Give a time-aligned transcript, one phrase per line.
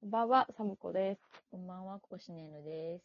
[0.00, 1.20] こんばんは、サムコです。
[1.50, 3.04] こんばんは、コシネルです。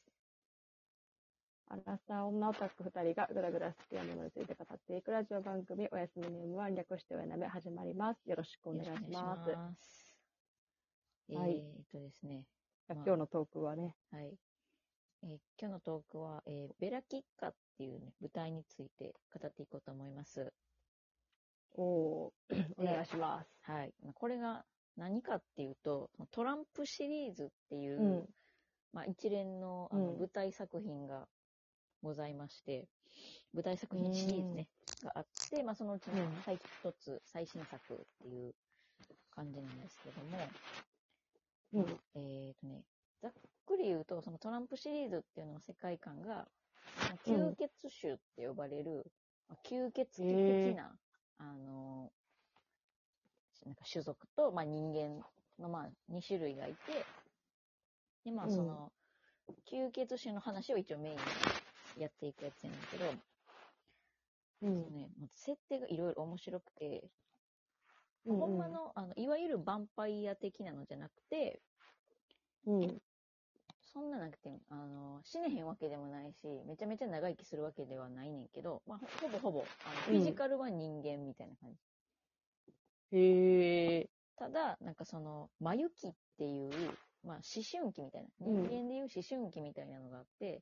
[1.67, 8.21] アラサー女オタク二人がぐだぐだ好きなものについて語っていくラジオ番組、おやすみネームは略しておやなめ始まります。
[8.29, 9.01] よろしくお願いします。
[9.01, 10.15] よろしくお願いします
[11.33, 12.45] はいえーっとですね、
[12.87, 14.33] じゃあまあ今日のトークはね、はい。
[15.23, 20.53] えー今日のトークは、えーベラキッカっていうね、舞台について語っていこうと思います。
[21.73, 22.31] おー
[22.77, 23.49] お願いします。
[23.63, 23.93] はい。
[24.01, 24.63] まあこれが
[24.97, 28.25] 何かっていうと、トランプシリーズっていう、うん。
[28.93, 30.19] まあ、一連のあのうん。
[30.19, 31.27] 舞台作品が
[32.01, 32.87] ございまして、
[33.53, 34.67] 舞台作品シリーズね、
[35.03, 36.29] があって、まあ、そのうちのうん。
[36.45, 38.53] 最一つ、最新作っていう
[39.31, 40.37] 感じなんですけども、
[41.73, 41.99] うん。
[42.15, 42.83] えっ、とね、
[43.21, 43.31] ざっ
[43.65, 46.47] くり言うと、そのトランプシリーズっていうのの世界観が、
[47.25, 47.69] 吸血
[48.01, 49.11] 種って呼ばれる、
[49.49, 50.33] まあ吸血鬼
[50.69, 50.95] 的な、
[51.37, 52.11] あの
[53.65, 55.23] なんか種族と、まあ、人間
[55.59, 56.77] の、まあ、2種類がいて、
[58.23, 58.55] で、まあ、うん。
[58.55, 58.91] その、
[59.71, 63.05] 吸血種の話を一応メインにやっていくやつやねんけど、
[64.61, 67.03] うそのね、まず設定がいろいろ面白くて、
[68.25, 71.61] うんほんまの、あの、いわゆるヴァンパイア的なのじゃなくて、
[72.65, 73.01] うん。
[73.93, 80.17] そんななくて、あの、死ねへんわけでもないし、めちゃめちゃ長生きするわけではないねんけど、まあ、ほほぼほぼ、あのフうん。
[80.17, 81.77] ィジカルは人間みたいな感じ。
[83.11, 84.09] へえ。
[84.37, 86.71] ただ、なんかその、マユ期っていう、
[87.23, 90.61] まあ、思春期みたいな、うん人間でいう思春期みたいなのがあって、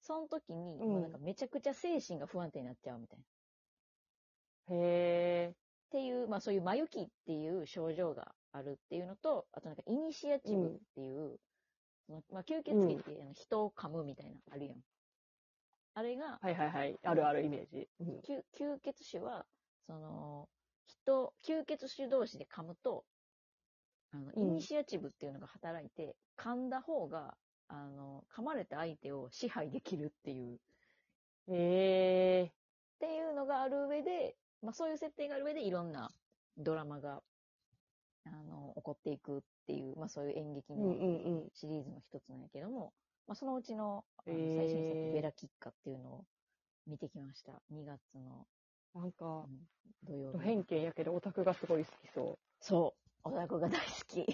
[0.00, 3.24] その時に、うんまあなんかめちゃくちゃ精神が不安定になっちゃうみたいな。
[4.74, 5.54] っへえ。
[5.90, 11.38] ていう、まあそういうマユ期っていう症状があるっていうのと、あとなんかイニシアチブっていう、
[12.06, 14.78] そのまあ吸血鬼ってあの人を噛むみたいな、あるやん。
[15.94, 16.98] あれが、はいはいはい。
[17.02, 17.88] あるあるイメージ。
[18.00, 19.44] うん吸吸血種は、
[19.86, 20.48] その、
[20.90, 23.04] 人、吸血種同士で噛むと、
[24.12, 27.36] あの、うんイニシアチブっていうのが働いて、噛んだ方が、
[27.68, 30.58] あの、噛まれた相手を支配できるっていう、っ
[31.48, 32.52] へえ。
[32.98, 36.10] ていうのがある上で、まあそういう設定がある上でいろんな
[36.56, 37.22] ドラマが、
[38.24, 41.50] あの、起こっていくっていう、まあそういう演劇のうんうんうん。
[41.54, 42.92] シリーズの一つなんやけども、
[43.26, 46.24] まあそのうちの、あの最新作、ベラキッカっていうのを
[46.86, 47.62] 見てきました。
[47.70, 48.46] 2月の、
[48.94, 49.68] なんかう、ん
[50.04, 50.44] 土曜ド日。
[50.44, 53.28] 偏見やけどオタクがすごい好きそそう。
[53.28, 54.26] オタクが大好き。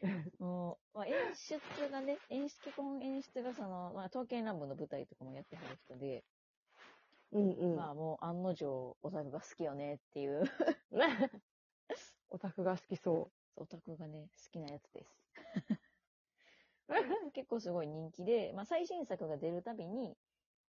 [0.38, 1.60] もう、まあ、演出
[1.90, 6.24] がね、演出、基本演出がその、まあ、刀剣乱舞の舞台とかもやってはる人で、
[7.32, 7.38] う。
[7.38, 7.76] うんうん。
[7.76, 10.44] まあもう案の定オタクが好きよねっていう、
[12.30, 15.20] オタクが好きそオタクがね、好きなやつです。
[17.34, 20.16] 結構すごい人気で、まあ最新作が出るたびに、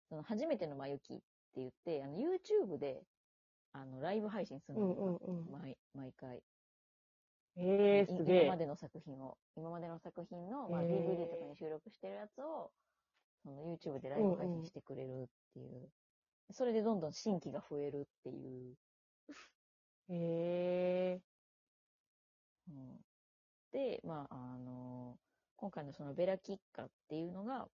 [0.08, 1.20] その初めてのまゆきっ
[1.58, 3.02] て言って、あの YouTube で、
[3.72, 4.74] あの、ライブ配信すう。
[4.74, 5.50] るの、うんうんうん。
[5.50, 6.42] 毎毎回。
[7.56, 8.42] へえ、いすげえ。
[8.44, 12.70] 今までの作品を、今までの作品の、まあ、DVD とかに収録してるやつを、
[13.42, 15.88] その YouTube でライブ配信してくれるっていう。
[16.52, 18.76] それでどんどん新規が増えるっていう。
[20.10, 21.20] へえ。
[22.68, 23.00] うん、
[23.72, 25.16] で、まあ、あの
[25.56, 27.66] 今回のそのベラキッカっていうのが、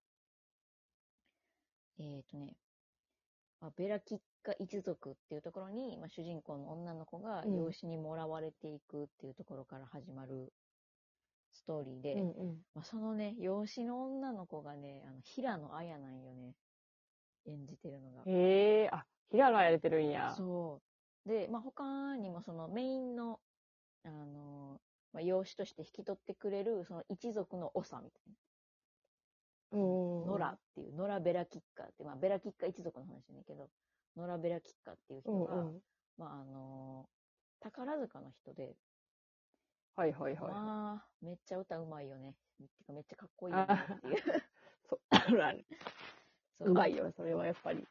[1.99, 2.55] えっ、とね、
[3.61, 10.53] まあ、ベラキッカ一族っていうところに、まあ、主人公の女の子がうん養子にもらわれていくっていうところから始まる
[11.51, 12.61] ストーリーで、うんうん。
[12.75, 16.53] まあ、そのね、養子の女の子がね、あの、平野綾なんよね。
[17.47, 18.23] 演じてるのが。
[18.25, 20.35] へえ、あ、平野やれてるんや。
[20.35, 20.81] そ
[21.25, 21.29] う。
[21.29, 23.39] で、まあ、他にもそのメインの、
[24.03, 24.79] あの、
[25.13, 28.21] まあ、養子として引き取ってくれる、その一族の長みたい。
[28.27, 28.33] な。
[29.75, 33.69] ノラっていう、ノラ・ベラキッカって、まあ、ベラキッカ一族の話だけど、
[34.15, 35.79] ノラ・ベラキッカっていう人が、うんうん。
[36.17, 37.09] まあ、あの、
[37.59, 38.75] 宝塚の人で、
[39.95, 40.51] はいはいはい。
[40.51, 42.35] まあ、めっちゃ歌うまいよね。
[42.59, 44.15] てかめっちゃかっこいいよねっていう。
[44.89, 44.99] そう、
[46.59, 47.79] そううまいよ、それはやっぱり。
[47.79, 47.83] へ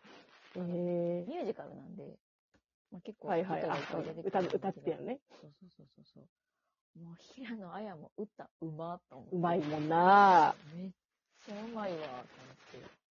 [0.56, 1.24] え。
[1.26, 2.18] ミュージカルなんで、
[2.90, 3.62] まあ、結構はいはい。
[4.24, 5.20] 歌歌ってやね。
[5.40, 6.28] そうそうそうそうそう。
[7.00, 9.36] もう平野綾も歌うまっと思って。
[9.36, 10.90] うまいもんなめっ
[11.44, 12.24] ちゃうまいわ、と思っ
[12.72, 13.04] て。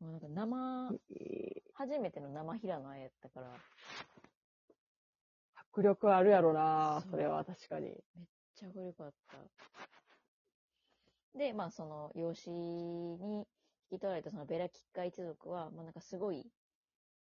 [0.00, 3.46] もうなんか生、え初めての生平野綾やったから、
[5.72, 7.86] 迫力あるやろなそれは確かに。
[7.86, 7.94] めっ
[8.56, 9.12] ちゃ迫力あっ
[11.34, 11.38] た。
[11.38, 13.46] で、まあその、養子に
[13.90, 16.44] 引き取られたそのベラキッカ一族は、まあなんかすごい、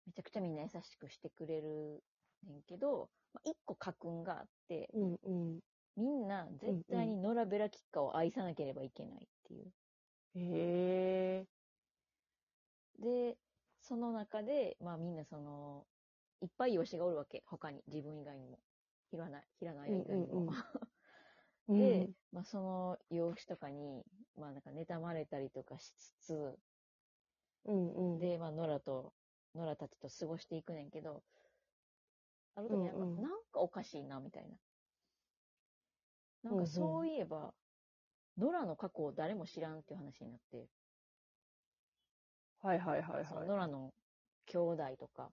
[0.07, 2.03] めちゃくちゃみんな優しくしてくれる
[2.47, 5.59] ねんけど、まあ、一個家訓があって、うんうん。
[5.95, 9.73] みんな絶対にノラ・ベラキッカを愛さなければいけないっていう。
[10.35, 11.47] へえ。
[12.99, 13.37] で、
[13.81, 15.85] その中で、まあみんなその、
[16.41, 17.43] いっぱい養子がおるわけ。
[17.47, 18.59] 他に、自分以外にも。
[19.11, 20.33] 平野、平野綾以外にも。
[20.33, 20.55] うんうんうん
[21.69, 24.03] で、まあ、その様子とかに、
[24.35, 26.59] まあ、なんか妬まれたりとかしつつ、
[27.65, 28.19] うんうん。
[28.19, 29.13] で、まあ、ノラと、
[29.55, 31.23] ノラたちと過ごしていくねんけど、
[32.55, 34.49] ある時なんか、うんうんなんかおかしいな、みたいな。
[36.43, 37.53] なんかそういえば、
[38.39, 40.65] ノラの過去を誰も知らんっていう話になって、
[42.61, 43.49] はいはいはいそのはい。
[43.49, 43.91] ノラの
[44.47, 45.29] 兄弟とか、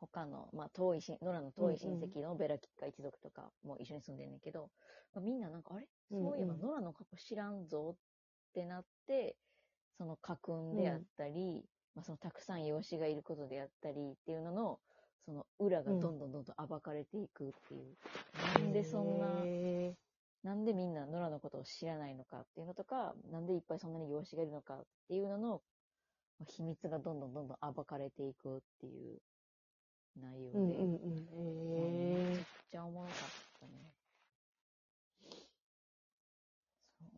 [0.00, 4.70] 他の、まあ、遠いし、ノラの遠い親戚のベラキッカ一族とかも一緒に住んでんねんけど、
[5.14, 5.86] まあ、みんななんか、あれ？
[6.10, 9.36] そういえばノラの過去知らんぞってなって、
[9.98, 11.64] その家訓であったり、
[11.94, 14.78] まあ、そのたくさん養子がいることであったりっていうのの、
[15.26, 17.96] その裏がどんどんどんどん暴かれていくっていう。
[18.60, 19.94] なんでそんな、へ
[20.42, 25.62] なんでみんなノラのことを知らないのかっていうのとか、なんでいっぱいそんなに養子がいるのかっていうのの、
[26.38, 29.18] まあ秘密がどんどんどんどん暴かれていくっていう
[30.20, 31.28] 内容で、ーうんうんうん。
[31.74, 33.16] まあへめちゃくちゃおもろかっ
[33.60, 33.72] たね。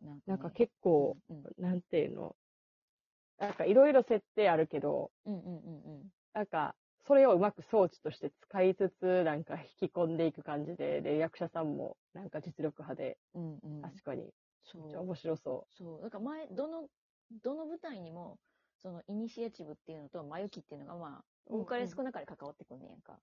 [0.03, 2.35] なんか,、ね、ーなんか結構、うんなんていうの？
[3.39, 6.03] なんかいろいろ設定あるけど、うんうんうんうん
[6.33, 6.75] なんか、
[7.07, 13.81] それをうまく装置として使いつつ、なんか引き込んでいく感じで、で、役者さんもなんか実力派で、うんうんうん。
[13.81, 14.33] 確かに、
[14.63, 14.97] そう。
[14.99, 16.01] 面白そそう。
[16.01, 16.89] だから前、どの、
[17.43, 18.39] どの舞台にも、
[18.77, 23.19] そのイニシアチブっていうのと、マユキっていうのが、まあ、うん多かれ少なかれ関わってくんねんやんか。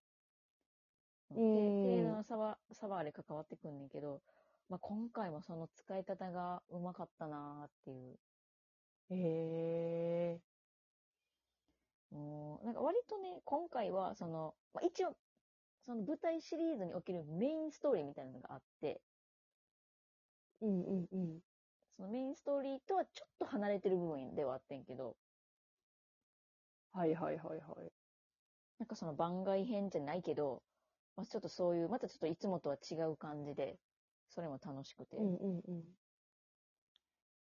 [1.30, 4.22] うんで、程度の差は、差はあれ関わってくんねんけど、
[4.68, 8.18] まあ今回もその使い方がうまかったなーっていう。
[9.10, 9.14] う。
[9.14, 10.40] へも
[12.12, 15.16] う、なんか割とね、今回は、その、まあ一応、
[15.86, 20.66] その舞台シリーズにおけるメインストーリーみたいなのがあって、ー。
[20.66, 21.40] うんうんうん。
[21.96, 25.16] そのメインストーリーとはちょっと離れてる部分ではあってんけど、
[26.92, 27.92] はいはいはいはい。
[28.78, 30.64] なんかその番外編じゃないけど、
[31.16, 33.80] まあ、ちょっとそういう、またちょっといつもとは違う感じで、
[34.28, 35.16] それも楽しくて。
[35.16, 35.84] うんうんうん。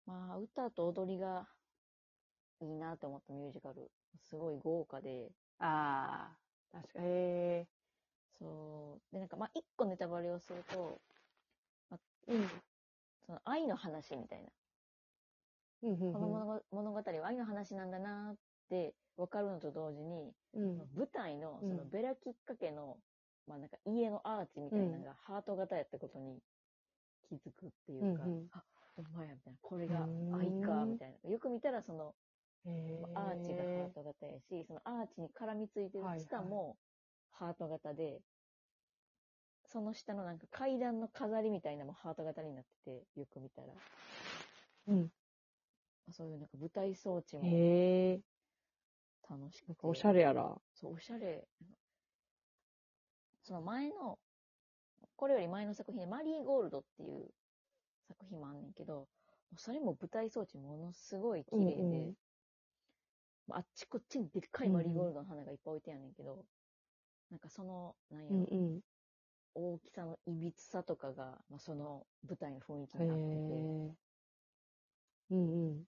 [0.06, 1.50] まあ、歌と踊りが
[2.64, 3.92] いいなって思ったミュージカル。
[4.22, 6.30] すごい豪華で、あ
[6.72, 7.06] あ、確かに。
[7.08, 7.68] へ
[8.40, 9.14] そう。
[9.14, 12.50] で、なんかまあ、一個ネタバレをすると、ーうん。
[13.26, 14.50] その愛の話みたいな。
[15.84, 16.14] うんうんうん。
[16.14, 18.36] この物語は愛の話なんだなっ
[18.70, 22.98] て分かるのと同時に、うん舞台のそのうんベラきっかけの、
[23.48, 26.40] まあなんか家のアーチみたいなのがハート型やったことに
[27.28, 28.64] 気づくっていうか、うんうんあ、
[28.96, 29.60] ほんまや、みたいな。
[29.62, 30.08] これが
[30.38, 31.30] 愛か、みたいな。
[31.30, 32.14] よく見たらその、
[32.66, 36.78] アーチがハート型やし、そのアーチに絡みついてるツタも
[37.32, 38.22] ハート型で、
[39.66, 43.68] その下のなんか階段の飾りみたいなのもハート型になってて、よく見たら。
[44.88, 45.10] うん。
[46.12, 47.44] そういうなんか舞台装置も。
[49.30, 49.80] 楽しくて。
[49.84, 50.56] おしゃれやな。
[50.74, 51.48] そう、おしゃれ。
[53.42, 54.20] その前の、
[55.16, 57.30] これより前の作品でマリーゴールドっていう
[58.08, 59.08] 作品もあんねんけど、
[59.58, 62.14] それも舞台装置ものすごい綺麗で、うんうん
[63.52, 66.46] あっちこっちにでっかいマリーゴールドの花がいっぱい置いてあんねんけど、
[67.30, 68.82] なんかその、なんやろ、うんうん。
[69.56, 73.96] 大きさのいびつさとかが、まあ、その舞台の雰囲気へになってて、え。
[75.32, 75.84] うんうん。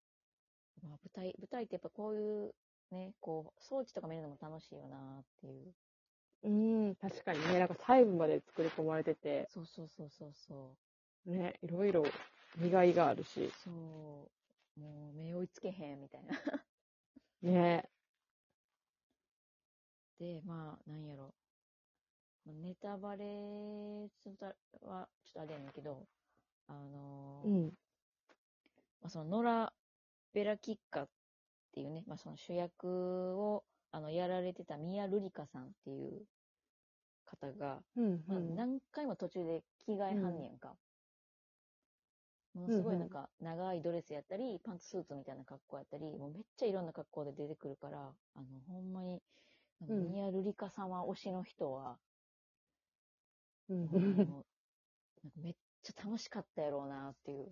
[0.83, 2.53] まあ、舞台、舞台ってやっぱこういう
[2.91, 5.73] ね、こう、装置とか見るのも楽しいよなっていう。
[6.43, 6.49] う
[6.91, 10.75] ん、確かにね、なんか細部まで作り込まれてて、そうそうそうそうそ
[11.25, 11.31] う。
[11.31, 12.05] ね、いろいろ
[12.57, 13.73] 磨いがあるし、そう。
[14.79, 16.35] もう目追いつけへんみたいな。
[17.45, 17.89] ね。
[20.19, 21.33] で、まあ、なんやろ。
[22.45, 23.25] まあネタバレ
[24.23, 24.45] すると
[24.87, 26.07] は、ちょっとあれやねんけど、
[26.67, 27.65] あのーうん。
[29.01, 29.73] まあ、その、ノラ・
[30.33, 31.09] ベラキッカっ
[31.73, 36.23] ていうね、まあ、その主役を、あの、やられてたミヤ・ルリカさんっていう
[37.25, 38.55] 方が、うん、まあ、うん。
[38.55, 40.75] 何回も途中で着替えはんねやんか。
[42.55, 49.21] ものすごいなんか、長いドレスやったり、パンツスーツみたいな格好やったり、もうめっちゃいろんな格好で出てくるから、あの、ほんまに、
[49.87, 51.97] ミヤ・ルリカ様推しの人は、
[53.69, 53.89] うん。
[53.91, 54.45] あの
[55.23, 57.51] なんかめっちゃ楽しかったやろうなっていう。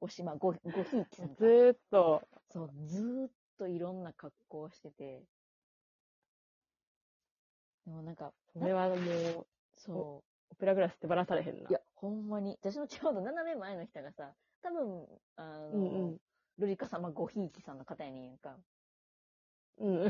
[0.00, 1.34] 推し、まあ、ご、ごひいきさんか。
[1.38, 5.22] ずーっと、そう、ずーっといろんな格好をしてて、
[7.86, 9.46] でもなんか、それはもう、
[9.76, 10.22] そ
[10.54, 11.62] オペラグラス手放されへんな。
[11.62, 14.32] う、いや、ほんまに、私のちょうど斜め前の人がさ、
[14.62, 16.18] 多分、あの、うんうん。
[16.58, 18.56] ルリカ様ごひいきさんの方やねんやんか。
[19.78, 20.04] うん。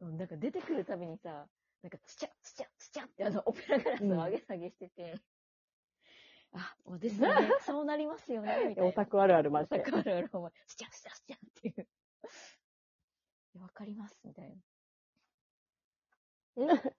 [0.00, 1.46] うんなんか出てくるたびにさ、
[1.82, 5.20] なんか、つちゃ、つちゃ、つちゃってあの、オペラグラスを上げ下げしてて、
[6.52, 8.86] あ、もうですよね、 そうなりますよね、みたいな。
[8.86, 9.90] オタクあるあるマジでオタ。
[9.92, 11.88] クあるある、お前、スチャスチャスチャっていう。
[13.54, 14.56] いやわかります、みたい
[16.56, 16.94] な。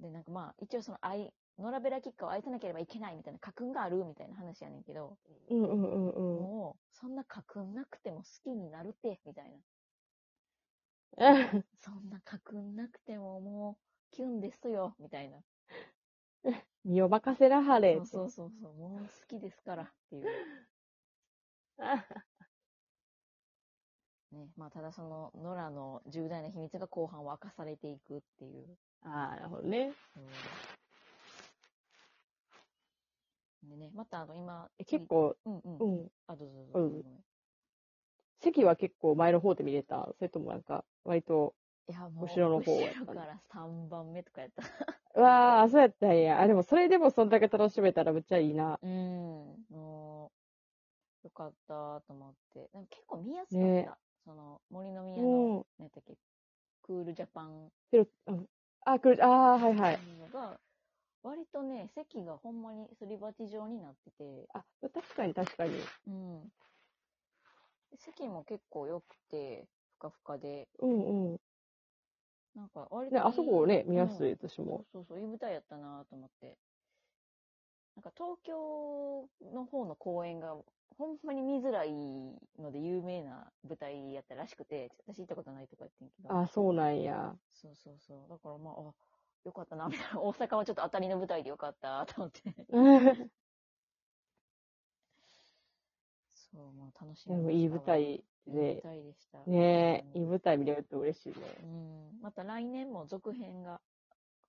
[0.00, 5.16] で、なんかまあ、一応その愛、ノラベラキッカを愛さなければいけないみたいな家訓があるみたいな話やねんけど、
[5.48, 6.42] うんうんうんうん。
[6.42, 9.58] もう、そんな家訓なくても好きになるて、みたいな。
[11.80, 15.42] そんな家訓なくてももう、キュンですよ、みたいな。
[16.84, 17.96] 身を任せらはれ。
[17.96, 20.26] そうそうそうそう、もう好きですからっていう。
[24.32, 28.64] ね、まあ、ただその、ノラの重大な秘密が後半明かされていくっていう。
[29.02, 29.92] ああ、なるほどね。
[30.16, 30.22] うん
[33.68, 35.78] でね、またあの、今、え結、構、うんうん。
[35.78, 36.10] うん。
[36.28, 37.08] あ、どうぞうどうんぞ。
[38.40, 40.08] 席は結構前の方で見れた？
[40.18, 41.54] それともなんか、割と、
[41.88, 44.62] 後ろの方やったね後ろから3番目とかやった。
[45.14, 46.40] うわあ、そうやったんや。
[46.40, 48.78] あ、でもそれでもそんだけ楽しめたらめっちゃいいな。
[48.82, 48.90] うん、
[49.70, 50.30] も
[51.24, 52.68] う、よかったと思って。
[52.74, 53.66] なんか結構見やすかった。
[53.66, 53.90] ね
[54.26, 55.28] その、森の宮うの、
[55.60, 55.66] ん。
[55.78, 56.16] 何やったっけ、
[56.82, 58.48] クールジャパンうん。
[58.84, 59.98] あ、来る、ああ、はいはい。
[61.22, 65.72] 割とね、席がほんまにすり鉢状になってて、あ、確かに確かに。
[66.08, 66.52] うん。
[67.98, 69.66] 席も結構良くて、
[69.98, 71.40] ふかふかで、うんうん。
[72.54, 74.84] なんか割といね、いあそこね、見やすい、うん私も。
[74.92, 76.56] そうそう、いい舞台やったなと思って。
[77.96, 80.54] なんか東京の方の公演が、
[80.98, 81.92] ほんまに見づらい
[82.58, 86.38] ので有名な舞台やったらしくて、私行ったことないとか言ってんけど。
[86.38, 87.34] あ、そうなんや。
[87.52, 88.30] そうそうそう。
[88.30, 88.94] だからまあ、あ、
[89.44, 90.20] よかったな、みたいな。
[90.22, 92.42] 大阪はちょっと当たりの舞台でよかった、と思って。
[96.34, 99.38] そう、もう楽しみでもいい舞台いい舞で、台でした。
[99.46, 101.34] ね本当にいい舞台見れると嬉しいね。
[101.62, 102.18] うん。
[102.20, 103.80] また来年も続編が、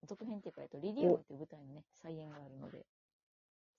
[0.05, 2.85] 続編っていうか、えっと、リリオンっていう舞台のね、再演があるので、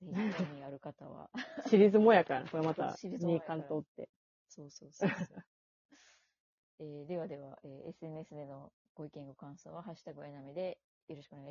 [0.02, 1.31] ぜひ興味ある方は、
[1.69, 4.09] シリーズもやから、これまた、二関東って。
[4.49, 5.45] そうそうそうそう。
[6.81, 10.78] えーではでは、えー SNS でのご意見ご感想は、ハッシュタグおやなめで
[11.09, 11.47] よろしくお願いします。